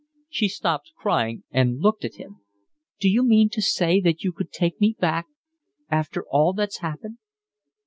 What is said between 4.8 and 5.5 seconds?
me back